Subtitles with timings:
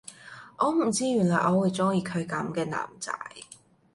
[0.57, 3.13] 我唔知原來我會鍾意佢噉嘅男仔